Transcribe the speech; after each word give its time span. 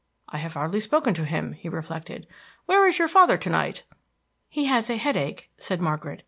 "I 0.29 0.39
have 0.39 0.53
hardly 0.55 0.79
spoken 0.79 1.13
to 1.13 1.25
him," 1.25 1.51
he 1.53 1.69
reflected. 1.69 2.25
"Where 2.65 2.87
is 2.87 2.97
your 2.97 3.07
father, 3.07 3.37
to 3.37 3.49
night?" 3.51 3.83
"He 4.49 4.65
has 4.65 4.89
a 4.89 4.97
headache," 4.97 5.51
said 5.59 5.79
Margaret. 5.79 6.19